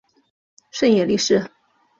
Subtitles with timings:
[0.71, 1.47] 胜野莉世。